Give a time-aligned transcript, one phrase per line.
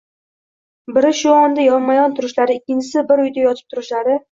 [0.95, 4.19] biri shu onda yonmayon turishlari, ikkinchisi bir uyda yotib turishlari.